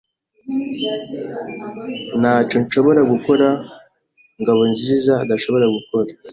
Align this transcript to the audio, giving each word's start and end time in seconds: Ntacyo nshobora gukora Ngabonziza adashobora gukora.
Ntacyo 2.19 2.57
nshobora 2.63 3.01
gukora 3.11 3.47
Ngabonziza 4.41 5.13
adashobora 5.23 5.65
gukora. 5.75 6.09